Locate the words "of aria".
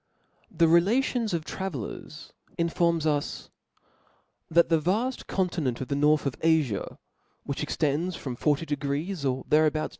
6.25-6.63